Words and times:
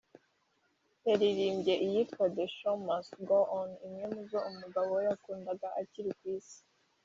yaririmbye 1.07 1.73
iyitwa 1.85 2.23
“The 2.35 2.45
Show 2.55 2.75
Must 2.87 3.11
Go 3.29 3.39
On” 3.59 3.69
imwe 3.85 4.05
mu 4.13 4.21
zo 4.29 4.39
umugabo 4.49 4.89
we 4.97 5.01
yakundaga 5.09 5.67
akiri 5.81 6.11
ku 6.19 6.23
Isi 6.37 6.59